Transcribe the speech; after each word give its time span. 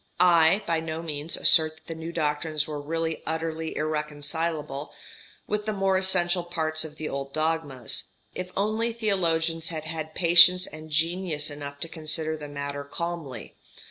I 0.19 0.63
by 0.65 0.79
no 0.79 1.03
means 1.03 1.37
assert 1.37 1.75
that 1.75 1.85
the 1.85 1.93
new 1.93 2.11
doctrines 2.11 2.65
were 2.65 2.81
really 2.81 3.21
utterly 3.27 3.75
irreconcilable 3.77 4.91
with 5.45 5.67
the 5.67 5.73
more 5.73 5.95
essential 5.95 6.43
parts 6.43 6.83
of 6.83 6.95
the 6.95 7.07
old 7.07 7.33
dogmas, 7.35 8.05
if 8.33 8.49
only 8.57 8.93
theologians 8.93 9.67
had 9.67 9.83
had 9.83 10.15
patience 10.15 10.65
and 10.65 10.89
genius 10.89 11.51
enough 11.51 11.79
to 11.81 11.87
consider 11.87 12.35
the 12.35 12.47
matter 12.49 12.83
calmly. 12.83 13.55